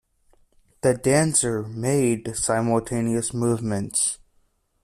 The 0.81 0.95
dancer 0.95 1.61
made 1.61 2.35
simultaneous 2.35 3.35
movements. 3.35 4.17